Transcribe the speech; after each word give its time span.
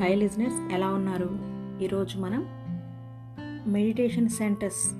High 0.00 0.14
లిజినెస్ 0.14 0.74
ఎలా 0.74 0.88
ఉన్నారు? 0.88 1.38
ఈరోజు 1.84 2.18
మనం 2.18 2.46
మెడిటేషన్ 3.72 4.28
సెంటర్స్ 4.28 4.92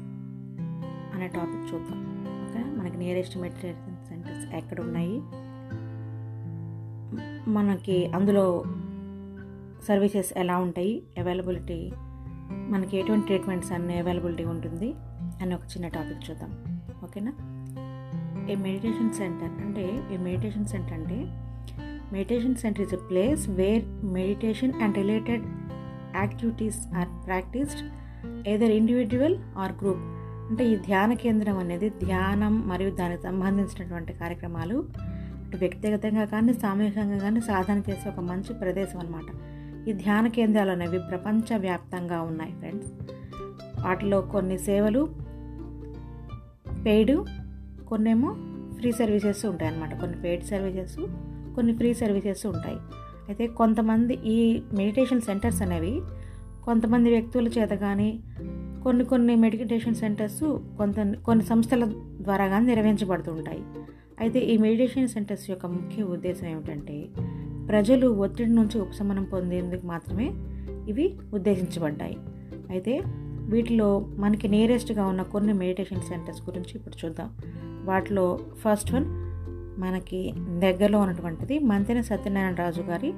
అనే 1.14 1.28
టాపిక్ 1.28 1.74
చూద్దాం. 1.74 2.26
ఓకే 2.46 2.78
మనకి 2.78 2.96
నియరెస్ట్ 2.96 3.38
మెడిటేషన్ 3.38 4.06
సెంటర్స్ 4.06 4.54
ఎక్కడ 4.54 4.80
ఉన్నాయి? 4.80 5.20
మనకి 7.50 8.06
అందులో 8.06 8.64
సర్వీసెస్ 9.88 10.32
ఎలా 10.36 10.58
ఉంటాయి? 10.58 11.02
అవైలబిలిటీ 11.18 11.92
మనకి 12.50 12.96
ఎటువంటి 12.96 13.26
ట్రీట్మెంట్స్ 13.26 13.72
అన్ని 13.72 13.98
అవైలబిలిటీ 13.98 14.44
ఉంటుంది 14.44 14.94
అని 15.42 15.54
ఒక 15.54 15.62
చిన్న 15.62 15.88
టాపిక్ 15.88 16.30
చూద్దాం. 16.30 16.80
ఓకేనా? 17.04 17.32
ఏ 18.52 18.54
మెడిటేషన్ 18.54 19.12
సెంటర్ 19.12 19.60
అంటే 19.60 20.08
ఏ 20.12 20.16
మెడిటేషన్ 20.16 20.66
సెంటర్ 20.66 20.92
అంటే 20.92 21.46
meditation 22.12 22.56
centre 22.56 22.82
is 22.82 22.94
a 22.94 23.00
place 23.10 23.42
where 23.50 23.84
meditation 24.12 24.74
and 24.82 24.96
related 24.98 25.44
activities 26.16 26.80
are 26.96 27.10
practised 27.26 27.82
either 28.48 28.70
individual 28.70 29.36
or 29.56 29.74
group 29.82 30.02
అంటే 30.50 30.64
ఈ 30.64 30.74
ధ్యాన 30.86 31.12
కేంద్రం 31.14 31.56
అనేది 31.58 31.88
ధ్యానం 32.00 32.54
మరియు 32.68 32.90
దానికి 32.90 33.22
సంబంధించినటువంటి 33.22 34.12
కార్యక్రమాలు 34.12 34.76
అటు 35.44 35.56
వ్యక్తిగతంగా 35.56 36.24
కానీ 36.24 36.52
సామూహికంగా 36.54 37.18
కానీ 37.18 37.40
సాధన 37.40 37.78
చేసే 37.88 38.06
ఒక 38.08 38.20
మంచి 38.20 38.52
ప్రదేశం 38.54 38.98
అనమాట 38.98 39.28
ఈ 39.88 39.92
ధ్యాన 39.94 40.26
కేంద్రాలు 40.28 40.70
అనేవి 40.70 40.98
ప్రపంచవ్యాప్తంగా 41.08 42.18
ఉన్నాయి 42.22 42.52
ఫ్రెండ్స్ 42.52 42.90
వాటిలో 43.84 44.20
కొన్ని 44.32 44.56
సేవలు 44.58 45.02
పెయిడ్ 46.84 47.14
కొన్నేమో 47.88 48.30
ఫ్రీ 48.76 48.90
సర్వీసెస్ 48.92 49.42
ఉంటాయి 49.46 49.68
అన్నమాట 49.70 49.94
కొన్ని 50.00 50.18
పెయిడ్ 50.22 50.44
సర్వీసెస్ 50.44 50.98
కొన్ని 51.54 51.76
ఫ్రీ 51.76 51.94
సర్వీసెస్ 51.94 52.46
ఉంటాయి. 52.46 52.76
అయితే 53.28 53.46
కొంతమంది 53.46 54.14
ఈ 54.14 54.62
మెడిటేషన్ 54.74 55.20
సెంటర్స్ 55.20 55.62
అనేవి 55.62 56.00
కొంతమంది 56.64 57.10
వ్యక్తుల 57.10 57.48
చేత 57.48 57.70
కానీ 57.70 58.20
కొన్ని 58.84 59.04
కొన్ని 59.04 59.36
మెడిటేషన్ 59.36 59.94
సెంటర్స్ 59.94 60.58
కొంత 60.78 61.14
కొన్ని 61.14 61.44
సంస్థల 61.44 61.84
ద్వారా 62.20 62.48
కానీ 62.48 62.66
నిర్వహించబడుతుంటాయి. 62.66 63.62
అయితే 64.20 64.38
ఈ 64.38 64.56
మెడిటేషన్ 64.56 65.08
సెంటర్స్ 65.08 65.50
యొక్క 65.50 65.66
ముఖ్య 65.66 66.02
ఉద్దేశం 66.02 66.46
ఏమిటంటే 66.46 67.08
ప్రజలు 67.68 68.06
ఒత్తిడి 68.06 68.50
నుంచి 68.50 68.80
ఉపశమనం 68.80 69.24
పొందేందుకు 69.24 69.86
మాత్రమే 69.86 70.30
ఇవి 70.88 71.14
ఉద్దేశించబడ్డాయి. 71.34 72.16
అయితే 72.70 73.02
వీటిలో 73.48 74.06
మనకి 74.18 74.48
నియరెస్ట్గా 74.48 75.06
ఉన్న 75.06 75.22
కొన్ని 75.22 75.52
మెడిటేషన్ 75.52 76.02
సెంటర్స్ 76.02 76.42
గురించి 76.42 76.72
ఇప్పుడు 76.74 77.06
చూద్దాం. 77.06 77.30
వాటిలో 77.84 78.38
ఫస్ట్ 78.54 78.94
వన్ 78.94 79.29
మనకి 79.82 80.20
దగ్గరలో 80.64 80.98
ఉన్నటువంటిది 81.04 81.56
మంతెన 81.70 82.00
సత్యనారాయణ 82.10 82.56
రాజు 82.62 82.82
గారి 82.90 83.10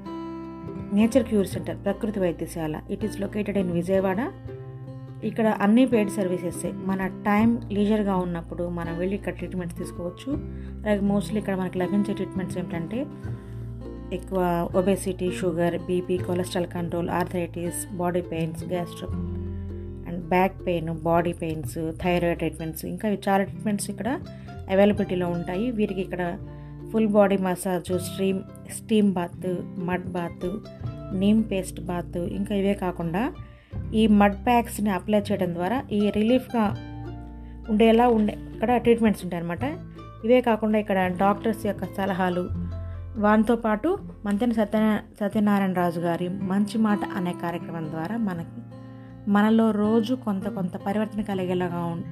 నేచర్ 0.99 1.25
క్యూర్ 1.29 1.49
సెంటర్ 1.53 1.79
ప్రకృతి 1.85 2.19
వైద్యశాల. 2.25 2.75
It 2.95 3.05
is 3.07 3.17
located 3.23 3.59
in 3.63 3.73
Vijayawada. 3.79 4.21
ఇక్కడ 5.29 5.47
అన్ని 5.65 5.85
పెయిడ్ 5.93 6.11
సర్వీసెస్ 6.17 6.63
మన 6.91 7.03
టైం 7.29 7.49
లీజర్గా 7.77 8.15
ఉన్నప్పుడు 8.25 8.65
మనం 8.79 8.95
వెళ్ళి 9.01 9.15
ఇక్కడ 9.19 9.35
ట్రీట్మెంట్స్ 9.41 9.79
తీసుకోవచ్చు. 9.81 10.31
అలాగే 10.81 11.03
మోస్ట్లీ 11.13 11.39
ఇక్కడ 11.43 11.55
మనకి 11.61 11.79
లభించే 11.83 12.15
ట్రీట్మెంట్స్ 12.21 12.59
ఏమిటంటే 12.63 13.01
ఎక్కువ 14.17 14.41
obesity 14.79 15.29
sugar 15.41 15.77
BP 15.89 16.17
cholesterol 16.29 16.71
control 16.75 17.09
arthritis 17.19 17.81
body 18.01 18.23
pains 18.33 18.63
gastro 18.73 19.09
and 20.09 20.21
back 20.33 20.57
pain 20.67 20.91
body 21.09 21.33
pains 21.43 21.77
thyroid 22.03 22.41
treatments 22.43 22.85
ఇంకా 22.93 23.09
చాలా 23.29 23.43
ట్రీట్మెంట్స్ 23.51 23.89
ఇక్కడ 23.95 24.09
అవైలబిలిటీలో 24.71 25.29
ఉంటాయి. 25.29 25.71
వీరికి 25.71 26.01
ఇక్కడ 26.01 26.39
full 26.93 27.09
body 27.09 27.37
massage 27.37 27.93
stream 28.03 28.41
steam 28.71 29.13
bath 29.13 29.47
mud 29.79 30.09
bath 30.13 30.47
neem 31.13 31.45
paste 31.45 31.81
bath 31.81 32.17
ఇంకా 32.17 32.55
ఇవే 32.55 32.75
కాకుండా 32.75 33.33
ఈ 33.95 34.07
మడ్ 34.07 34.35
ప్యాక్స్ని 34.35 34.91
అప్లై 34.91 35.21
చేయడం 35.21 35.55
ద్వారా 35.55 35.83
ఈ 35.93 36.11
రిలీఫ్గా 36.11 36.77
ఉండేలా 37.71 38.09
ఉండే 38.09 38.33
ఇక్కడ 38.33 38.77
ట్రీట్మెంట్స్ 38.77 39.25
ఉంటాయన్నమాట. 39.25 39.65
ఇవే 40.25 40.41
కాకుండా 40.41 40.79
ఇక్కడ 40.79 41.07
డాక్టర్స్ 41.07 41.67
యొక్క 41.67 41.85
సలహాలు. 41.85 42.51
వాటితో 43.17 43.57
పాటు 43.57 43.99
మంతెన 44.25 44.53
సత్య 44.53 45.01
సత్యనారాయణ 45.21 45.73
రాజు 45.73 46.01
గారి 46.01 46.29
మంచి 46.29 46.79
మాట 46.79 46.99
అనే 47.17 47.33
కార్యక్రమం 47.43 47.91
ద్వారా 47.91 48.17
మనకి 48.17 48.63
మనలో 49.31 49.71
రోజు 49.71 50.15
కొంత 50.15 50.49
కొంత 50.49 50.77
పరివర్తన 50.77 51.21
కలిగేలాగా 51.21 52.05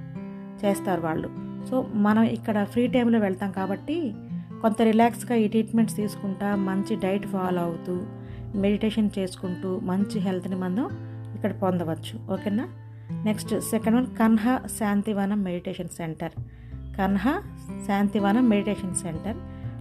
చేస్తారు 0.64 1.00
వాళ్ళు. 1.00 1.49
సో 1.68 1.86
మనం 1.94 2.22
ఇక్కడ 2.22 2.64
ఫ్రీ 2.64 2.86
టైంలో 2.86 3.18
వెళ్తాం 3.18 3.52
కాబట్టి 3.52 4.14
కొంత 4.62 4.82
రిలాక్స్గా 4.82 5.36
ఈ 5.36 5.48
ట్రీట్మెంట్స్ 5.48 5.96
తీసుకుంటా 5.96 6.56
మంచి 6.56 6.96
డైట్ 6.96 7.26
ఫాలో 7.26 7.62
అవుతూ 7.62 8.06
మెడిటేషన్ 8.54 9.10
చేసుకుంటూ 9.18 9.80
మంచి 9.80 10.18
హెల్త్ని 10.18 10.56
మనం 10.56 10.90
ఇక్కడ 11.34 11.52
పొందవచ్చు. 11.52 12.32
ఓకేనా 12.32 12.68
next 13.24 13.60
second 13.60 13.96
one 13.96 14.06
Kanha 14.06 14.60
Shantivanam 14.78 15.42
meditation 15.42 15.88
centre 15.88 16.32
Kanha 16.98 17.42
Shantivanam 17.86 18.48
meditation 18.48 18.94
centre 18.94 19.36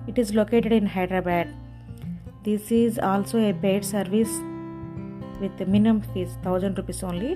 it 0.10 0.20
is 0.20 0.36
located 0.36 0.74
in 0.74 0.88
Hyderabad 0.88 1.48
this 2.44 2.74
is 2.74 3.00
also 3.00 3.40
a 3.40 3.52
paid 3.52 3.86
service 3.86 4.42
with 5.42 5.70
minimum 5.70 6.00
fees 6.00 6.44
thousand 6.46 6.78
rupees 6.78 7.06
only 7.06 7.36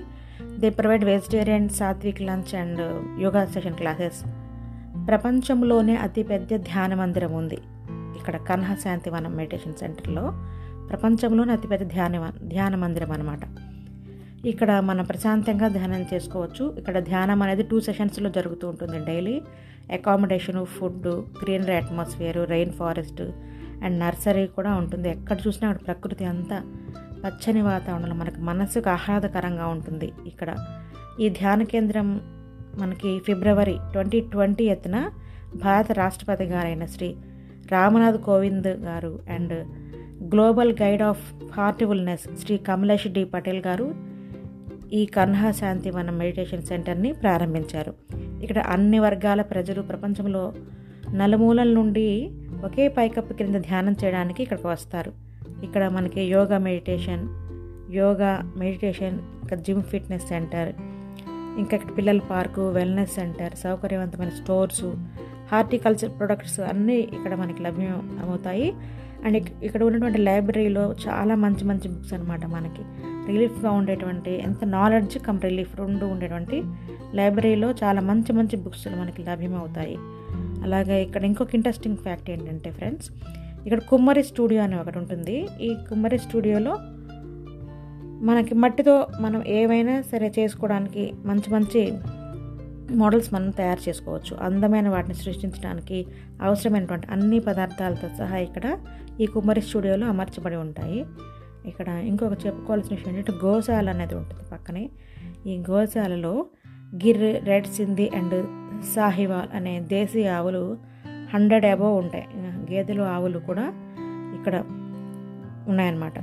they 0.58 0.70
provide 0.70 1.04
vegetarian 1.04 1.68
sattvik 1.68 2.22
lunch 2.22 2.54
and 2.54 3.04
yoga 3.20 3.44
session 3.44 3.74
classes 3.74 4.24
ప్రపంచంలోనే 5.08 5.96
అతిపెద్ద 5.96 6.56
ధ్యాన 6.56 6.94
మందిరం 6.94 7.32
ఉంది. 7.32 7.58
ఇక్కడ 8.18 8.36
Kanha 8.36 8.74
Shantivanam 8.74 9.36
meditation 9.36 9.74
సెంటర్లో 9.74 10.24
ప్రపంచంలోనే 10.90 11.52
అతిపెద్ద 11.52 11.84
ధ్యాన 11.90 12.32
ధ్యాన 12.42 12.74
మందిరం 12.76 13.12
అనమాట 13.12 13.40
ఇక్కడ 14.46 14.80
మనం 14.80 15.04
ప్రశాంతంగా 15.04 15.68
ధ్యానం 15.68 16.06
చేసుకోవచ్చు. 16.14 16.74
ఇక్కడ 16.78 16.98
ధ్యానం 16.98 17.42
అనేది 17.42 17.62
టూ 17.62 17.80
సెషన్స్లో 17.80 18.30
జరుగుతూ 18.30 18.68
ఉంటుంది 18.68 18.98
daily. 18.98 19.42
Accommodation 19.92 20.64
food 20.64 21.06
greenery 21.42 21.74
atmosphere 21.74 22.50
rain 22.50 22.72
forest 22.72 23.22
and 23.84 24.00
nursery 24.00 24.46
కూడా 24.46 24.74
ఉంటుంది. 24.74 25.10
ఎక్కడ 25.10 25.36
చూసినా 25.46 25.70
అక్కడ 25.70 25.84
ప్రకృతి 25.86 26.24
అంతా 26.24 26.58
పచ్చని 27.24 27.62
వాతావరణంలో 27.62 28.14
మనకు 28.14 28.40
మనసుకు 28.40 28.90
ఆహ్లాదకరంగా 28.90 29.66
ఉంటుంది. 29.66 30.12
ఇక్కడ 30.26 30.56
ఈ 31.20 31.28
ధ్యాన 31.28 31.62
కేంద్రం 31.62 32.20
మనకి 32.78 33.18
ఫిబ్రవరి 33.18 33.78
ట్వంటీ 33.92 34.20
ట్వంటీ 34.20 34.64
ఎత్తున 34.64 35.10
భారత 35.56 35.92
రాష్ట్రపతి 35.92 36.44
గారైన 36.44 36.84
Shri 36.84 37.14
Ramnath 37.72 38.20
Kovind 38.20 38.68
garu 38.68 39.18
and 39.30 39.66
global 40.22 40.72
guide 40.82 41.02
of 41.02 41.34
Heartfulness 41.52 42.40
Shri 42.40 42.58
Kamlesh 42.58 43.08
D 43.08 43.24
Patel 43.24 43.62
garu 43.66 43.94
ఈ 44.92 45.06
కన్హా 45.06 45.50
శాంతి 45.50 45.90
మన 45.90 46.10
మెడిటేషన్ 46.10 46.62
సెంటర్ని 46.62 47.12
ప్రారంభించారు. 47.12 47.94
ఇక్కడ 48.42 48.58
అన్ని 48.58 48.98
వర్గాల 48.98 49.42
ప్రజలు 49.42 49.82
ప్రపంచంలో 49.82 50.52
నలుమూలల 51.12 51.68
నుండి 51.68 52.30
ఒకే 52.64 52.88
పైకప్పు 52.88 53.32
క్రింద 53.32 53.54
ధ్యానం 53.54 53.96
చేయడానికి 54.04 54.42
ఇక్కడికి 54.42 54.66
వస్తారు. 54.66 55.12
ఇక్కడ 55.62 55.88
మనకి 55.88 56.22
యోగా 56.22 56.58
మెడిటేషన్ 56.58 57.28
యోగా 57.94 58.52
మెడిటేషన్ 58.56 59.18
ఇంకా 59.42 59.56
జిమ్ 59.56 59.82
ఫిట్నెస్ 59.82 60.28
సెంటర్ 60.28 60.72
ఇంకా 61.58 61.76
ఇక్కడ 61.76 61.96
పిల్లల 61.96 62.20
పార్కు 62.30 62.68
వెల్నెస్ 62.68 63.14
సెంటర్ 63.14 63.54
సౌకర్యవంతమైన 63.56 64.28
స్టోర్స్ 64.28 64.84
హార్టికల్చర్ 65.52 66.10
ప్రొడక్ట్స్ 66.10 66.60
అన్నీ 66.60 66.96
ఇక్కడ 66.96 67.34
మనకి 67.34 67.62
లభ్యం 67.62 68.20
అవుతాయి 68.28 68.72
అండ్ 69.24 69.36
ఇక్కడ 69.36 69.82
ఉన్నటువంటి 69.82 70.18
లైబ్రరీలో 70.18 70.94
చాలా 71.08 71.34
మంచి 71.34 71.64
మంచి 71.64 71.88
బుక్స్ 71.88 72.14
అనమాట 72.14 72.46
మనకి. 72.46 72.82
రిలీఫ్గా 73.26 73.70
ఉండేటువంటి 73.70 74.30
ఎంత 74.30 74.64
నాలెడ్జ్ 74.64 75.18
కమ్ 75.18 75.40
రిలీఫ్ 75.40 75.80
రెండు 75.80 76.04
ఉండేటువంటి 76.06 76.62
లైబ్రరీలో 77.14 77.70
చాలా 77.70 78.00
మంచి 78.00 78.32
మంచి 78.32 78.56
బుక్స్ 78.56 78.88
మనకి 78.88 79.22
లభ్యమవుతాయి. 79.22 79.96
అలాగే 80.62 81.02
ఇక్కడ 81.02 81.24
ఇంకొక 81.24 81.54
ఇంట్రెస్టింగ్ 81.54 81.96
ఫ్యాక్ట్ 81.96 82.30
ఏంటంటే 82.30 82.70
ఫ్రెండ్స్ 82.70 83.10
ఇక్కడ 83.66 83.80
కుమ్మరి 83.80 84.22
స్టూడియో 84.22 84.62
అని 84.62 84.76
ఒకటి 84.80 84.98
ఉంటుంది. 84.98 85.48
ఈ 85.60 85.74
కుమ్మరి 85.88 86.18
స్టూడియోలో 86.18 86.78
మనకి 88.28 88.54
మట్టితో 88.54 89.06
మనం 89.20 89.40
ఏవైనా 89.58 89.94
సరే 90.00 90.32
చేసుకోవడానికి 90.38 91.12
మంచి 91.24 91.48
మంచి 91.54 91.80
మోడల్స్ 93.00 93.34
మనం 93.34 93.50
తయారు 93.50 93.82
చేసుకోవచ్చు. 93.88 94.32
అందమైన 94.46 94.88
వాటిని 94.88 95.14
సృష్టించడానికి 95.14 96.06
అవసరమైనటువంటి 96.42 97.06
అన్ని 97.10 97.38
పదార్థాలతో 97.38 98.08
సహా 98.18 98.38
ఇక్కడ 98.38 98.66
ఈ 99.20 99.26
కుమ్మరి 99.26 99.60
స్టూడియోలో 99.60 100.06
అమర్చబడి 100.06 100.56
ఉంటాయి. 100.56 101.00
ఇక్కడ 101.66 101.88
ఇంకొక 101.88 102.34
చెప్పుకోవాల్సిన 102.46 102.94
విషయం 102.96 103.10
ఏంటంటే 103.10 103.34
గోశాల 103.44 103.88
అనేది 103.90 104.14
ఉంటుంది 104.14 104.44
పక్కనే. 104.52 104.84
ఈ 105.46 105.56
గోశాలలో 105.70 106.34
గిర్ 107.04 107.46
రెడ్ 107.48 107.66
సింధి 107.66 108.10
అండ్ 108.18 108.38
సాహివాల్ 108.94 109.50
అనే 109.58 109.74
దేశీ 109.94 110.24
ఆవులు 110.36 110.64
హండ్రెడ్ 111.34 111.66
అబోవ్ 111.72 111.96
ఉంటాయి. 112.04 112.26
గేదెలు 112.70 113.02
ఆవులు 113.14 113.38
కూడా 113.38 113.66
ఇక్కడ 114.38 114.54
ఉన్నాయన్నమాట. 115.68 116.18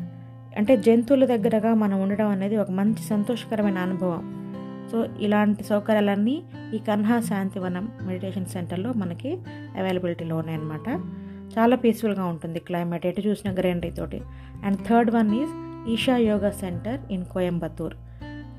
అంటే 0.57 0.77
జంతువుల 0.77 1.25
దగ్గరగా 1.25 1.74
మనం 1.74 2.01
ఉండడం 2.01 2.27
అనేది 2.27 2.57
ఒక 2.57 2.71
మంచి 2.71 3.03
సంతోషకరమైన 3.03 3.77
అనుభవం. 3.77 4.24
సో 4.92 5.06
ఇలాంటి 5.19 5.63
సౌకర్యాలన్నీ 5.63 6.44
ఈ 6.75 6.77
కన్హా 6.77 7.19
శాంతివనం 7.19 7.92
మెడిటేషన్ 8.01 8.45
సెంటర్లో 8.45 8.94
మనకి 8.94 9.38
అవైలబిలిటీలో 9.80 10.38
ఉన్నాయన్నమాట. 10.38 10.88
చాలా 11.57 11.75
పీస్ఫుల్గా 11.75 12.25
ఉంటుంది 12.25 12.59
క్లైమేట్. 12.59 13.06
ఎటు 13.06 13.21
చూసిన 13.27 13.53
గ్రీనరీ 13.53 13.92
తోటి. 13.92 14.21
And 14.65 14.80
third 14.89 15.12
one 15.12 15.36
is 15.36 15.53
Isha 15.94 16.18
yoga 16.18 16.51
centre 16.51 17.00
in 17.12 17.25
Coimbatore. 17.25 17.95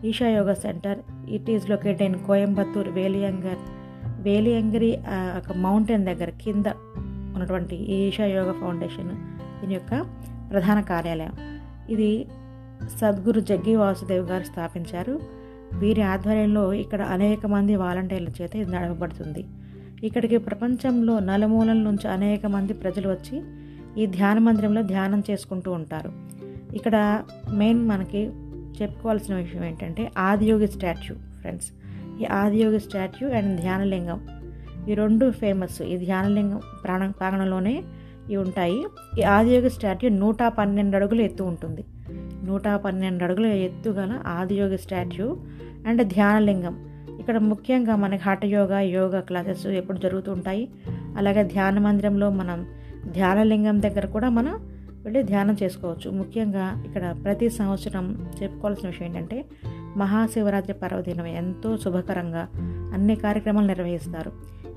Isha 0.05 0.29
yoga 0.29 0.55
centre 0.55 0.99
it 1.31 1.50
is 1.50 1.71
located 1.71 2.03
in 2.03 2.19
Coimbatore 2.27 2.88
వేలియంగర్ 2.88 3.62
Velliangiri 4.23 4.99
ఒక 5.38 5.56
మౌంటైన్ 5.56 6.06
దగ్గర 6.06 6.31
కింద 6.31 6.67
ఉన్నటువంటి 7.35 7.77
ఈషా 7.77 8.27
యోగా 8.27 8.53
ఫౌండేషన్ 8.53 9.11
దీని 9.61 9.75
యొక్క 9.75 9.95
ప్రధాన 10.50 10.81
కార్యాలయం. 10.81 11.51
ఇది 11.90 12.26
సద్గురు 13.00 13.40
జగ్గి 13.40 13.76
వాసుదేవ్ 13.76 14.26
గారు 14.26 14.44
స్థాపించారు. 14.44 15.20
వీరి 15.75 16.02
ఆధ్వర్యంలో 16.02 16.73
ఇక్కడ 16.73 17.02
అనేక 17.02 17.46
మంది 17.46 17.76
వాలంటీర్ల 17.76 18.29
చేత 18.29 18.56
ఇది 18.56 18.70
నడపబడుతుంది. 18.73 19.44
ఇక్కడికి 20.05 20.37
ప్రపంచంలో 20.38 21.19
నలుమూలల 21.19 21.76
నుంచి 21.76 22.08
అనేక 22.08 22.46
మంది 22.46 22.73
ప్రజలు 22.73 23.08
వచ్చి 23.08 23.43
ఈ 23.99 24.06
ధ్యాన 24.06 24.38
మందిరంలో 24.38 24.82
ధ్యానం 24.82 25.23
చేసుకుంటూ 25.31 25.73
ఉంటారు. 25.73 26.12
ఇక్కడ 26.75 27.25
మెయిన్ 27.52 27.88
మనకి 27.88 28.31
చెప్పుకోవాల్సిన 28.81 29.35
విషయం 29.35 29.64
ఏంటంటే 29.64 30.11
ఆదియోగి 30.19 30.67
స్టాచ్యూ 30.67 31.14
ఫ్రెండ్స్. 31.14 31.73
ఈ 32.20 32.25
ఆదియోగి 32.25 32.81
స్టాచ్యూ 32.81 33.28
అండ్ 33.28 33.61
ధ్యానలింగం 33.61 34.20
ఈ 34.88 34.94
రెండు 34.94 35.31
ఫేమస్. 35.31 35.82
ఈ 35.82 35.96
ధ్యానలింగం 35.96 36.61
ప్రాణ 36.85 37.11
ప్రాంగణంలోనే 37.11 37.82
ఉంటాయి. 38.37 38.85
ఈ 39.19 39.23
ఆదియోగి 39.23 39.71
స్టాట్యూ 39.71 40.11
నూట 40.11 40.37
పన్నెండు 40.43 40.97
అడుగులు 40.97 41.23
ఎత్తు 41.23 41.45
ఉంటుంది. 41.45 41.85
నూట 42.45 42.69
పన్నెండు 42.69 43.25
అడుగుల 43.25 43.47
ఎత్తు 43.47 43.91
గల 43.91 44.21
ఆదియోగి 44.27 44.79
స్టాట్యూ 44.79 45.37
అండ్ 45.87 46.03
ధ్యానలింగం. 46.03 46.93
ఇక్కడ 47.21 47.39
ముఖ్యంగా 47.39 47.97
మనకి 47.97 48.23
హఠ 48.23 48.45
యోగా 48.45 49.21
క్లాసెస్ 49.21 49.67
ఎప్పుడు 49.67 49.99
జరుగుతూ 49.99 50.33
ఉంటాయి. 50.33 50.69
అలాగే 51.17 51.45
ధ్యాన 51.45 51.79
మందిరంలో 51.79 52.31
మనం 52.31 52.67
ధ్యానలింగం 53.13 53.83
దగ్గర 53.83 54.07
కూడా 54.07 54.29
మనం 54.29 54.55
వెళ్ళి 55.05 55.23
ధ్యానం 55.23 55.57
చేసుకోవచ్చు. 55.63 56.11
ముఖ్యంగా 56.11 56.83
ఇక్కడ 56.87 57.17
ప్రతి 57.25 57.51
సంవత్సరం 57.51 58.29
చెప్పుకోవాల్సిన 58.43 58.89
విషయం 58.89 59.09
ఏంటంటే 59.09 59.45
మహాశివరాత్రి 59.97 60.73
పర్వదినం 60.73 61.27
ఎంతో 61.27 61.77
శుభకరంగా 61.77 62.49
అన్ని 62.95 63.17
కార్యక్రమాలు 63.17 63.67
నిర్వహిస్తారు. 63.67 64.33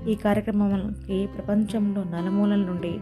ఈ 0.08 0.14
కార్యక్రమాలకి 0.14 1.26
ప్రపంచంలో 1.26 2.04
నలుమూలల 2.04 2.58
నుండి 2.58 2.98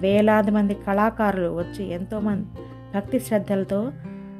వేలాది 0.00 0.50
మంది 0.50 0.74
కళాకారులు 0.74 1.48
వచ్చి 1.48 1.90
ఎంతోమంది 1.90 2.46
భక్తి 2.94 3.20
శ్రద్ధలతో 3.20 3.92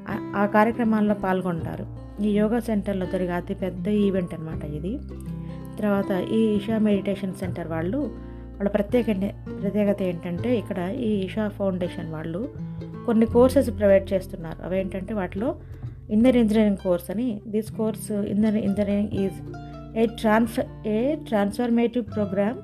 ఆ- 0.09 0.47
కార్యక్రమాల్లో 0.55 1.15
పాల్గొంటారు. 1.15 1.87
ఈ 2.23 2.29
యోగా 2.29 2.61
సెంటర్లో 2.61 3.06
జరిగే 3.06 3.33
అతిపెద్ద 3.33 3.89
ఈవెంట్ 3.89 4.35
అనమాట 4.35 4.65
ఇది. 4.65 4.99
తర్వాత 5.81 6.25
ఈ 6.33 6.39
ఇషా 6.39 6.79
మెడిటేషన్ 6.79 7.35
సెంటర్ 7.35 7.69
వాళ్ళు 7.69 7.99
వాళ్ళ 8.55 8.69
ప్రత్యేక 8.69 9.06
ప్రత్యేకత 9.62 10.03
ఏంటంటే 10.03 10.59
ఇక్కడ 10.59 10.79
ఈ 10.79 11.11
ఇషా 11.25 11.49
ఫౌండేషన్ 11.49 12.12
వాళ్ళు 12.12 12.49
కొన్ని 13.06 13.27
కోర్సెస్ 13.27 13.71
ప్రొవైడ్ 13.79 14.12
చేస్తున్నారు. 14.12 14.65
అవేంటంటే 14.65 15.15
వాటిలో 15.15 15.56
ఇంజనీర్ 16.11 16.37
ఇంజనీరింగ్ 16.37 16.77
కోర్స్ 16.77 17.11
అని 17.11 17.41
this 17.47 17.73
course 17.73 18.11
engineer 18.12 18.65
engineering 18.65 19.09
is 19.09 19.35
a 19.99 20.06
transfer 20.06 20.89
a 20.89 21.15
transformative 21.15 22.05
programme 22.15 22.59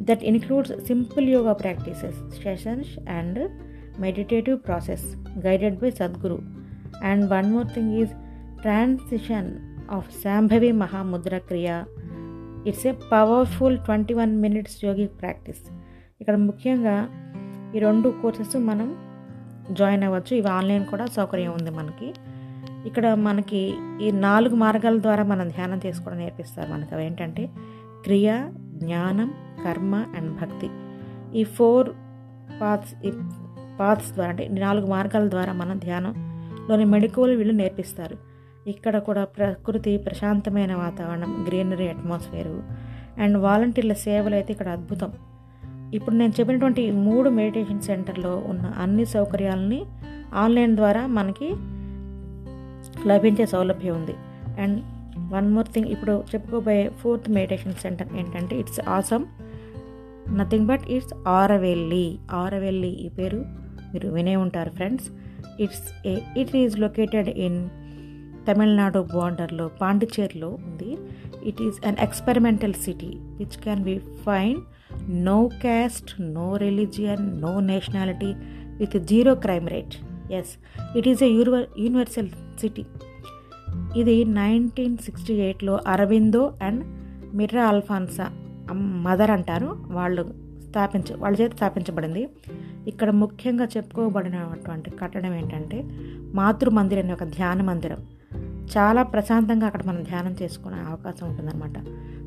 that 0.00 0.24
includes 0.24 0.86
simple 0.86 1.28
yoga 1.28 1.52
practices 1.52 2.42
sessions 2.42 3.08
and 3.08 3.50
meditative 4.00 4.58
process 4.66 5.16
guided 5.46 5.78
by 5.78 5.90
Sadhguru 5.90 6.38
and 7.02 7.30
one 7.30 7.52
more 7.52 7.66
thing 7.66 7.94
is 7.94 8.10
transition 8.60 9.50
of 9.90 10.22
Shambhavi 10.22 10.72
Mahamudra 10.72 11.38
Kriya 11.38 11.84
it's 12.66 12.86
a 12.86 12.92
powerful 13.12 13.78
twenty 13.78 14.14
one 14.14 14.36
minutes 14.40 14.84
yogi 14.84 15.06
practice 15.06 15.70
ఇక్కడ 16.20 16.36
ముఖ్యంగా 16.36 16.96
ఈ 17.76 17.78
రెండు 17.78 18.14
courses 18.22 18.56
మనం 18.56 18.96
join 19.70 20.04
అవ్వచ్చు. 20.04 20.36
ఇవి 20.36 20.48
online 20.48 20.86
కూడా 20.86 21.06
సౌకర్యం 21.06 21.52
ఉంది 21.52 21.70
మనకి. 21.70 22.14
ఇక్కడ 22.86 23.14
మనకి 23.14 23.74
ఈ 24.02 24.10
నాలుగు 24.10 24.54
మార్గాల 24.54 25.00
ద్వారా 25.00 25.24
మనం 25.24 25.48
ధ్యానం 25.48 25.80
చేసుకోవడం 25.86 26.18
నేర్పిస్తారు 26.18 26.70
మనకు. 26.70 26.94
అవి 26.94 27.04
ఏంటంటే 27.04 27.50
క్రియ 28.02 28.50
జ్ఞానం 28.84 29.32
కర్మ 29.64 29.94
అండ్ 29.94 30.36
భక్తి. 30.40 30.70
ఈ 31.40 31.44
ఫోర్ 31.44 31.90
పాత్స్ 32.60 33.06
ఈ 33.06 33.12
పాత్స్ 33.80 34.12
ద్వారా 34.12 34.30
అంటే 34.30 34.48
నాలుగు 34.48 34.86
మార్గాల 34.86 35.30
ద్వారా 35.30 35.52
మనం 35.52 35.78
ధ్యానంలోని 35.78 36.84
మెడికోలు 36.84 37.36
వీళ్ళు 37.36 37.54
నేర్పిస్తారు. 37.54 38.16
ఇక్కడ 38.70 38.98
కూడా 38.98 39.24
ప్రకృతి 39.24 39.96
ప్రశాంతమైన 39.96 40.74
వాతావరణం 40.74 41.44
గ్రీనరీ 41.48 41.88
అట్మాస్ఫియరు 41.88 42.62
అండ్ 43.18 43.38
వాలంటీర్ల 43.38 43.92
సేవలు 43.92 44.34
అయితే 44.34 44.52
ఇక్కడ 44.52 44.68
అద్భుతం. 44.68 45.12
ఇప్పుడు 45.94 46.14
నేను 46.14 46.32
చెప్పినటువంటి 46.40 46.90
మూడు 46.90 47.30
మెడిటేషన్ 47.30 47.80
సెంటర్లో 47.80 48.42
ఉన్న 48.46 48.60
అన్ని 48.60 49.06
సౌకర్యాలని 49.06 49.84
ఆన్లైన్ 50.34 50.76
ద్వారా 50.76 51.06
మనకి 51.06 51.56
లభించే 53.08 53.46
సౌలభ్యం 53.46 53.94
ఉంది. 53.94 54.14
అండ్ 54.62 54.82
వన్ 55.18 55.54
మోర్ 55.54 55.66
థింగ్ 55.66 55.86
ఇప్పుడు 55.86 56.24
చెప్పుకోబోయే 56.34 56.88
ఫోర్త్ 56.88 57.30
మెడిటేషన్ 57.30 57.72
సెంటర్ 57.72 58.16
ఏంటంటే 58.16 58.58
it's 58.60 58.80
awesome 58.88 59.24
nothing 60.38 60.66
but 60.66 60.82
it's 60.90 61.28
Auroville 61.28 62.18
Auroville 62.32 62.88
ఈ 62.88 63.08
పేరు 63.08 63.38
మీరు 63.92 64.08
వినే 64.08 64.36
ఉంటారు 64.36 64.70
friends 64.70 65.06
it's 65.60 66.06
a 66.06 66.16
it 66.36 66.56
is 66.56 66.78
located 66.78 67.28
in 67.28 67.68
Tamil Nadu 68.48 69.06
బార్డర్లో 69.14 69.68
పాండిచేరిలో 69.68 70.48
ఉంది. 70.48 70.96
It 71.44 71.62
is 71.62 71.86
an 71.86 71.96
experimental 72.00 72.74
city 72.74 73.06
which 73.06 73.58
can 73.58 73.82
be 73.82 73.98
fine 73.98 74.60
no 75.10 75.50
caste 75.60 76.20
no 76.20 76.56
religion 76.56 77.40
no 77.40 77.60
nationality 77.60 78.34
with 78.76 79.06
zero 79.06 79.34
crime 79.34 79.68
rate 79.68 79.96
yes 80.32 80.56
it 80.98 81.08
is 81.08 81.22
a 81.22 81.26
యూనివర్ 81.26 81.66
universal 81.78 82.28
city 82.60 82.84
ఇది 83.96 84.24
nineteen 84.24 84.96
sixty 84.96 85.34
ఎయిట్లో 85.34 85.80
Aurobindo 85.86 86.52
and 86.62 86.84
Mirra 87.36 87.66
Alfassa 87.66 88.30
Mother 88.72 89.30
అంటారు. 89.30 89.76
వాళ్ళు 89.90 90.34
స్థాపించ 90.68 91.16
వాళ్ళ 91.16 91.36
చేత 91.40 91.54
స్థాపించబడింది. 91.54 92.28
ఇక్కడ 92.88 93.10
ముఖ్యంగా 93.10 93.64
చెప్పుకోబడినటువంటి 93.64 94.90
కట్టడం 94.90 95.34
ఏంటంటే 95.34 95.84
మాతృ 96.34 96.70
మందిరం 96.70 97.04
అనే 97.04 97.12
ఒక 97.12 97.24
ధ్యాన 97.24 97.62
మందిరం. 97.62 97.96
చాలా 98.78 99.02
ప్రశాంతంగా 99.02 99.66
అక్కడ 99.66 99.82
మనం 99.86 100.02
ధ్యానం 100.02 100.36
చేసుకునే 100.42 100.76
అవకాశం 100.76 101.28
ఉంటుందన్నమాట. 101.28 101.78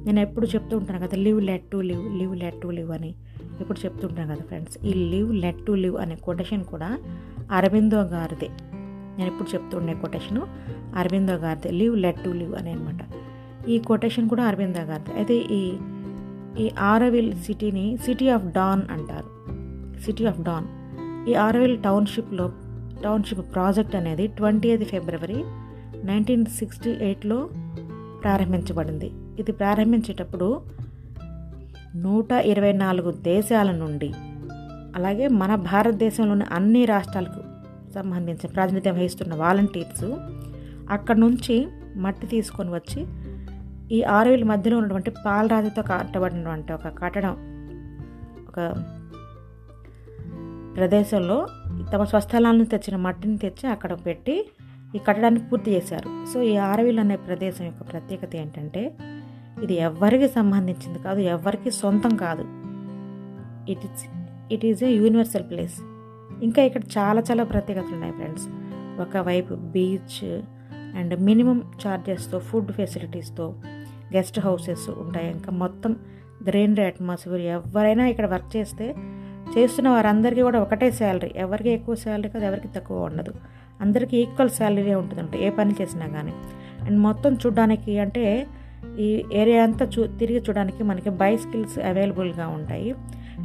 నేను 0.05 0.19
ఎప్పుడు 0.19 0.45
చెప్తూ 0.45 0.77
ఉంటాను 0.77 1.07
కదా 1.07 1.17
live 1.17 1.41
let 1.41 1.71
to 1.71 1.77
live 1.77 2.15
live 2.17 2.35
let 2.35 2.61
to 2.61 2.67
live 2.67 2.91
అని 2.91 3.15
ఎప్పుడు 3.59 3.85
చెప్తుంటాను 3.85 4.35
కదా 4.35 4.43
ఫ్రెండ్స్. 4.43 4.85
ఈ 4.85 4.93
లివ్ 4.93 5.35
లెట్ 5.35 5.65
టు 5.65 5.71
లివ్ 5.71 5.97
అనే 5.97 6.15
కొటేషన్ 6.15 6.63
కూడా 6.63 6.97
అరవిందో 7.51 8.01
గారిదే. 8.01 8.49
నేను 9.17 9.27
ఎప్పుడు 9.27 9.49
చెప్తుండే 9.53 9.93
కొటేషను. 9.93 10.47
అరవిందో 10.95 11.33
గారిది 11.33 11.71
లివ్ 11.71 11.97
లెట్ 11.97 12.23
టు 12.23 12.29
లివ్ 12.29 12.55
అని 12.55 12.71
అనమాట. 12.71 12.99
ఈ 13.69 13.79
కొటేషన్ 13.79 14.29
కూడా 14.29 14.43
అరవిందో 14.43 14.79
గారిది. 14.79 15.17
అయితే 15.17 15.35
ఈ 15.35 15.73
ఈ 16.59 16.71
ఆరవిల్ 16.79 17.33
సిటీని 17.33 17.97
సిటీ 17.97 18.29
ఆఫ్ 18.29 18.45
డాన్ 18.45 18.81
అంటారు. 18.91 19.29
City 20.01 20.25
of 20.25 20.41
dawn. 20.41 20.67
ఈ 21.29 21.33
ఆరవిల్ 21.33 21.83
టౌన్షిప్లో 21.83 22.51
టౌన్షిప్ 23.03 23.53
ప్రాజెక్ట్ 23.53 23.95
అనేది 23.95 24.27
twenty 24.27 24.69
eighth 24.69 24.83
February 24.83 25.43
nineteen 26.05 26.45
sixty 26.45 26.89
ఎయిట్లో 26.89 27.49
ప్రారంభించబడింది. 28.23 29.11
ఇది 29.39 29.51
ప్రారంభించేటప్పుడు 29.51 30.61
నూట 31.95 32.31
ఇరవై 32.31 32.71
నాలుగు 32.71 33.11
దేశాల 33.11 33.71
నుండి 33.71 34.13
అలాగే 34.95 35.27
మన 35.27 35.55
భారతదేశంలోని 35.55 36.45
అన్ని 36.51 36.85
రాష్ట్రాలకు 36.85 37.41
సంబంధించిన 37.93 38.49
ప్రాతినిధ్యం 38.49 38.95
వహిస్తున్న 38.95 39.35
వాలంటీర్స్ 39.35 40.05
అక్కడ 40.91 41.17
నుంచి 41.17 41.55
మట్టి 41.95 42.27
తీసుకొని 42.27 42.69
వచ్చి 42.69 43.01
ఈ 43.95 44.03
ఆరువేల 44.03 44.43
మధ్యలో 44.43 44.77
ఉన్నటువంటి 44.77 45.11
పాలరాతితో 45.25 45.81
కట్టబడినటువంటి 45.81 46.73
ఒక 46.73 46.87
కట్టడం 47.03 47.33
ఒక 48.49 48.59
ప్రదేశంలో 50.75 51.37
తమ 51.93 52.03
స్వస్థలాలను 52.03 52.65
తెచ్చిన 52.65 52.95
మట్టిని 52.95 53.37
తెచ్చి 53.37 53.65
అక్కడ 53.67 53.93
పెట్టి 54.05 54.35
ఈ 54.95 54.99
కట్టడాన్ని 55.07 55.39
పూర్తి 55.39 55.69
చేశారు. 55.75 56.09
సో 56.33 56.37
ఈ 56.41 56.53
ఆరవిల్ 56.57 56.99
అనే 56.99 57.15
ప్రదేశం 57.15 57.65
యొక్క 57.65 57.81
ప్రత్యేకత 57.91 58.35
ఏంటంటే 58.35 58.81
ఇది 59.63 59.75
ఎవరికి 59.87 60.27
సంబంధించింది 60.27 60.99
కాదు 60.99 61.19
ఎవరికి 61.35 61.71
సొంతం 61.71 62.15
కాదు. 62.15 62.45
It 63.71 63.83
is 63.85 64.05
it 64.53 64.65
is 64.65 64.83
a 64.83 64.91
universal 64.95 65.45
place 65.49 65.77
ఇంకా 66.43 66.61
ఇక్కడ 66.63 66.83
చాలా 66.97 67.21
చాలా 67.31 67.43
ప్రత్యేకతలు 67.43 67.93
ఉన్నాయి 67.93 68.13
ఫ్రెండ్స్ 68.13 68.47
ఒకవైపు 69.01 69.53
బీచ్ 69.53 70.21
అండ్ 70.95 71.21
మినిమం 71.21 71.63
ఛార్జెస్తో 71.87 72.39
ఫుడ్ 72.39 72.71
ఫెసిలిటీస్తో 72.71 73.53
గెస్ట్ 74.15 74.39
హౌసెస్ 74.39 74.89
ఉంటాయి. 74.89 75.31
ఇంకా 75.31 75.51
మొత్తం 75.51 75.95
గ్రీనరీ 76.47 76.83
అట్మాస్ఫియర్. 76.83 77.41
ఎవరైనా 77.41 78.07
ఇక్కడ 78.07 78.25
వర్క్ 78.25 78.57
చేస్తే 78.57 78.95
చేస్తున్న 79.57 79.89
వారందరికీ 79.89 80.41
కూడా 80.41 80.59
ఒకటే 80.59 80.91
శాలరీ. 80.91 81.31
ఎవరికి 81.35 81.69
ఎక్కువ 81.69 81.95
శాలరీ 81.95 82.29
కాదు 82.29 82.45
ఎవరికి 82.45 82.67
తక్కువ 82.67 83.03
ఉండదు. 83.03 83.33
అందరికీ 83.81 84.17
ఈక్వల్ 84.17 84.49
శాలరీ 84.49 84.93
ఉంటుంది 84.93 85.45
ఏ 85.45 85.49
పని 85.49 85.75
చేసినా 85.81 86.07
కానీ 86.07 86.33
అండ్ 86.81 86.99
మొత్తం 86.99 87.33
చూడడానికి 87.33 87.99
అంటే 87.99 88.47
ఈ 88.99 89.23
ఏరియా 89.33 89.63
అంతా 89.63 89.85
చూ 89.85 90.07
తిరిగి 90.07 90.39
చూడడానికి 90.39 90.83
మనకి 90.83 91.09
బై 91.09 91.37
స్కిల్స్ 91.37 91.79
అవైలబుల్గా 91.79 92.47
ఉంటాయి. 92.47 92.91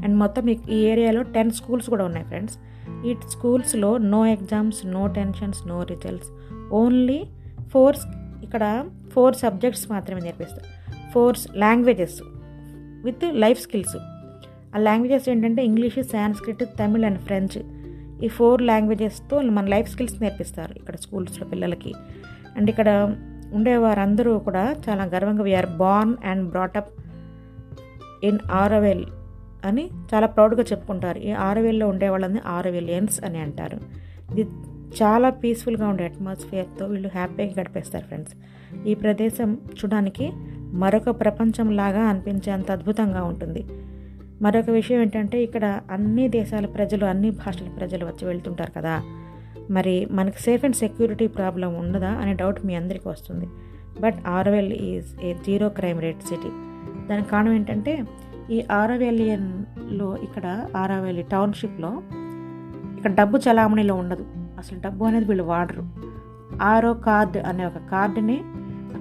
అండ్ 0.05 0.17
మొత్తం 0.17 0.51
ఈ- 0.51 0.59
ఈ 0.71 0.77
ఏరియాలో 0.77 1.23
టెన్ 1.23 1.51
స్కూల్స్ 1.51 1.91
కూడా 1.91 2.05
ఉన్నాయి 2.05 2.27
ఫ్రెండ్స్. 2.27 2.59
ఈ 3.07 3.17
స్కూల్స్లో 3.29 3.99
no 3.99 4.27
exams 4.27 4.87
no 4.87 5.07
tensions 5.07 5.69
no 5.69 5.83
results. 5.83 6.29
Only 6.73 7.25
fours 7.73 8.07
ఇక్కడ 8.45 8.89
ఫోర్ 9.13 9.35
సబ్జెక్ట్స్ 9.35 9.91
మాత్రమే 9.91 10.21
నేర్పిస్తారు. 10.21 10.67
Fours 11.13 11.49
languages 11.57 12.21
with 13.05 13.25
life 13.35 13.61
skills. 13.61 13.97
ఆ 14.77 14.79
లాంగ్వేజెస్ 14.79 15.29
ఏంటంటే 15.29 15.65
English 15.65 16.03
Sanskrit 16.03 16.65
Tamil 16.81 17.05
and 17.05 17.19
French. 17.19 17.59
ఈ 18.25 18.29
ఫోర్ 18.29 18.63
లాంగ్వేజెస్తో 18.63 19.41
మన 19.41 19.67
లైఫ్ 19.67 19.91
స్కిల్స్ 19.91 20.23
నేర్పిస్తారు 20.23 20.73
ఇక్కడ 20.79 20.97
స్కూల్స్లో 20.97 21.47
పిల్లలకి. 21.47 21.95
అండ్ 22.57 22.71
ఇక్కడ 22.71 23.17
ఉండేవారందరూ 23.53 24.39
కూడా 24.39 24.77
చాలా 24.89 25.05
గర్వంగా 25.05 25.43
we are 25.43 25.67
born 25.67 26.15
and 26.25 26.49
brought up 26.49 26.91
in 28.25 28.39
Auroville 28.51 29.05
అని 29.65 29.91
చాలా 30.15 30.27
ప్రౌడ్గా 30.27 30.63
చెప్పుకుంటారు. 30.63 31.19
ఈ 31.19 31.31
ఆరవెల్లో 31.31 31.89
ఉండే 31.89 32.09
వాళ్ళని 32.09 32.41
ఆరవెలియన్స్ 32.47 33.25
అని 33.25 33.39
అంటారు. 33.39 33.77
ఇది 34.33 34.45
చాలా 34.89 35.31
పీస్ఫుల్గా 35.31 35.89
ఉండే 35.89 36.05
అట్మాస్ఫియర్తో 36.05 36.87
వీళ్ళు 36.87 37.11
హ్యాపీగా 37.15 37.53
గడిపేస్తారు 37.61 38.05
ఫ్రెండ్స్ 38.05 38.35
ఈ 38.89 38.95
ప్రదేశం 38.95 39.59
చూడడానికి 39.71 40.33
మరొక 40.73 41.11
ప్రపంచం 41.11 41.71
లాగా 41.71 42.03
అనిపించేంత 42.03 42.71
అద్భుతంగా 42.71 43.23
ఉంటుంది. 43.23 43.67
మరొక 44.43 44.71
విషయం 44.71 45.01
ఏంటంటే 45.01 45.43
ఇక్కడ 45.43 45.81
అన్ని 45.91 46.29
దేశాల 46.29 46.67
ప్రజలు 46.67 47.05
అన్ని 47.05 47.31
భాషల 47.31 47.69
ప్రజలు 47.69 48.05
వచ్చి 48.05 48.29
వెళ్తుంటారు 48.29 48.71
కదా. 48.71 49.03
మరి 49.71 50.07
మనకు 50.11 50.41
సేఫ్ 50.41 50.65
అండ్ 50.65 50.77
సెక్యూరిటీ 50.77 51.27
ప్రాబ్లం 51.27 51.75
ఉండదా 51.75 52.09
అనే 52.09 52.33
డౌట్ 52.33 52.67
మీ 52.67 52.75
అందరికీ 52.75 53.09
వస్తుంది. 53.09 53.47
But 54.01 54.15
Auroville 54.27 54.73
is 54.73 55.25
a 55.25 55.35
zero 55.35 55.69
crime 55.69 56.01
rate 56.01 56.23
city 56.23 56.49
దానికి 57.07 57.29
కారణం 57.29 57.53
ఏంటంటే 57.53 58.05
ఈ 58.51 58.65
ఆరవేలియన్లో 58.71 60.17
ఇక్కడ 60.17 60.69
ఆరవేలి 60.77 61.23
టౌన్షిప్లో 61.23 62.03
ఇక్కడ 62.97 63.15
డబ్బు 63.15 63.39
చలామణిలో 63.39 63.95
ఉండదు. 63.95 64.46
అసలు 64.59 64.81
డబ్బు 64.81 65.05
అనేది 65.05 65.25
వీళ్ళు 65.25 65.45
వాడరు. 65.45 65.85
ఆరో 66.63 66.95
కార్డ్ 66.95 67.37
అనే 67.37 67.65
ఒక 67.65 67.79
కార్డుని 67.91 68.37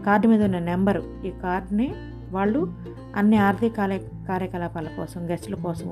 కార్డు 0.05 0.27
మీద 0.27 0.43
ఉన్న 0.43 0.59
నెంబరు 0.59 1.03
ఈ 1.25 1.31
కార్డుని 1.31 1.93
వాళ్ళు 2.31 2.73
అన్ని 3.15 3.37
ఆర్థిక 3.37 3.77
కార్య 3.77 3.97
కార్యకలాపాల 4.27 4.87
కోసం 4.97 5.31
గెస్టుల 5.31 5.55
కోసం 5.55 5.89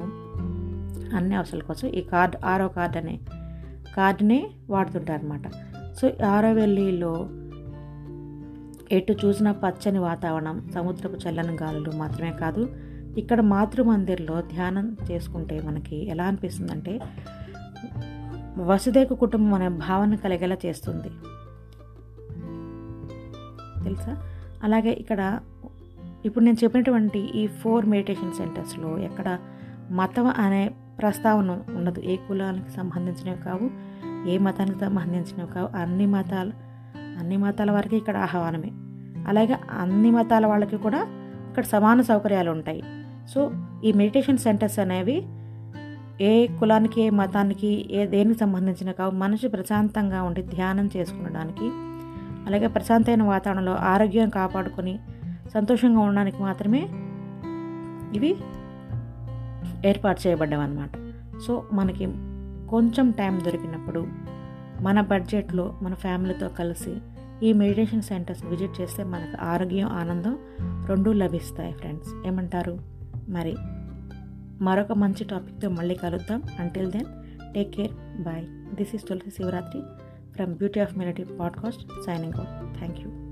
అన్ని 1.16 1.36
అవసరాల 1.36 1.62
కోసం 1.62 1.88
ఈ 1.88 2.02
కార్డు 2.02 2.46
ఆరో 2.46 2.68
కార్డు 2.68 2.98
అనే 2.98 3.20
కార్డుని 3.96 4.48
వాడుతుంటారనమాట 4.70 5.48
సో 5.96 6.10
సో 6.10 6.26
ఆరోవెల్లిలో 6.26 7.30
ఎటు 8.92 9.16
చూసిన 9.26 9.52
పచ్చని 9.52 10.00
వాతావరణం 10.00 10.70
సముద్రపు 10.76 11.16
చల్లని 11.16 11.58
గాలులు 11.64 11.92
మాత్రమే 11.96 12.32
కాదు 12.32 12.76
ఇక్కడ 13.18 13.42
మాతృమందిర్లో 13.42 14.42
ధ్యానం 14.42 14.98
చేసుకుంటే 15.12 15.62
మనకి 15.62 16.10
ఎలా 16.10 16.24
అనిపిస్తుందంటే 16.24 17.00
వసుదేక 18.58 19.14
కుటుంబం 19.14 19.54
అనే 19.54 19.68
భావన 19.68 20.16
కలిగేలా 20.16 20.58
చేస్తుంది. 20.66 21.10
తెలుసా? 23.84 24.24
అలాగే 24.64 24.90
ఇక్కడ 24.90 25.40
ఇప్పుడు 26.26 26.44
నేను 26.44 26.64
చెప్పినటువంటి 26.64 27.20
ఈ 27.20 27.48
ఫోర్ 27.48 27.86
మెడిటేషన్ 27.86 28.34
సెంటర్స్లో 28.34 28.98
ఎక్కడ 28.98 29.40
మతం 29.92 30.28
అనే 30.28 30.72
ప్రస్తావన 31.00 31.52
ఉండదు. 31.52 32.02
ఏ 32.02 32.16
కులానికి 32.16 32.72
సంబంధించినవి 32.72 33.42
కావు 33.42 33.94
ఏ 34.30 34.38
మతానికి 34.38 34.80
సంబంధించినవి 34.80 35.54
కావు 35.54 35.78
అన్ని 35.78 36.06
మతాలు 36.06 36.52
అన్ని 37.20 37.38
మతాల 37.38 37.72
వారికి 37.72 37.98
ఇక్కడ 37.98 38.18
ఆహ్వానమే. 38.18 38.72
అలాగే 39.28 39.54
అన్ని 39.54 40.12
మతాల 40.12 40.46
వాళ్ళకి 40.46 40.78
కూడా 40.78 41.02
ఇక్కడ 41.50 41.64
సమాన 41.64 42.02
సౌకర్యాలు 42.02 42.52
ఉంటాయి. 42.52 42.84
సో 43.30 43.52
ఈ 43.84 43.92
మెడిటేషన్ 43.92 44.38
సెంటర్స్ 44.38 44.80
అనేవి 44.80 45.24
ఏ 46.22 46.48
కులానికి 46.48 47.02
ఏ 47.02 47.10
మతానికి 47.10 47.88
ఏ 47.92 48.06
దేనికి 48.06 48.40
సంబంధించిన 48.40 48.92
కావు 48.92 49.12
మనసు 49.12 49.48
ప్రశాంతంగా 49.48 50.24
ఉండి 50.24 50.42
ధ్యానం 50.42 50.90
చేసుకునడానికి 50.98 51.72
అలాగే 52.48 52.68
ప్రశాంతమైన 52.68 53.24
వాతావరణంలో 53.24 53.76
ఆరోగ్యం 53.76 54.30
కాపాడుకొని 54.30 55.00
సంతోషంగా 55.54 56.00
ఉండడానికి 56.00 56.42
మాత్రమే 56.42 56.90
ఇవి 58.16 58.36
ఏర్పాటు 59.86 60.28
చేయబడ్డామన్నమాట 60.28 60.90
సో 61.48 61.64
మనకి 61.74 62.06
కొంచెం 62.70 63.12
టైం 63.12 63.42
దొరికినప్పుడు 63.46 64.08
మన 64.82 65.02
బడ్జెట్లో 65.02 65.80
మన 65.82 65.94
ఫ్యామిలీతో 65.94 66.50
కలిసి 66.50 66.98
ఈ 67.44 67.54
మెడిటేషన్ 67.54 68.02
సెంటర్స్ 68.02 68.46
విజిట్ 68.46 68.82
చేస్తే 68.82 69.04
మనకు 69.04 69.46
ఆరోగ్యం 69.46 69.88
ఆనందం 69.88 70.38
రెండూ 70.88 71.14
లభిస్తాయి 71.14 71.74
ఫ్రెండ్స్. 71.74 72.28
ఏమంటారు? 72.28 72.80
మరి 73.30 73.56
మరొక 74.64 74.92
మంచి 74.92 75.24
టాపిక్తో 75.24 75.70
మళ్ళీ 75.70 75.96
కలుద్దాం. 75.96 76.44
Until 76.60 76.92
then 76.92 77.06
take 77.54 77.72
care 77.76 78.22
bye 78.22 78.46
this 78.76 78.96
is 78.96 79.08
Tulasi 79.08 79.32
Shivaratri 79.32 79.82
from 80.34 80.54
Beauty 80.54 80.80
of 80.80 80.98
Melody 80.98 81.24
podcast 81.24 81.86
signing 82.06 82.34
out 82.34 82.78
thank 82.78 83.00
you 83.00 83.23